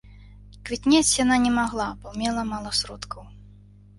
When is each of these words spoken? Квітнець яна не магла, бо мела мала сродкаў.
Квітнець 0.67 1.17
яна 1.23 1.35
не 1.43 1.51
магла, 1.57 1.85
бо 2.05 2.13
мела 2.21 2.45
мала 2.53 2.71
сродкаў. 2.81 3.21